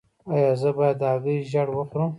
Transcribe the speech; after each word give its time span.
ایا 0.33 0.51
زه 0.61 0.69
باید 0.77 0.97
د 1.01 1.03
هګۍ 1.13 1.37
ژیړ 1.49 1.67
وخورم؟ 1.73 2.09